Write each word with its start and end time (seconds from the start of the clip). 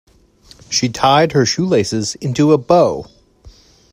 She 0.71 0.89
tied 0.89 1.33
her 1.33 1.45
shoelaces 1.45 2.15
into 2.15 2.53
a 2.53 2.57
bow. 2.57 3.05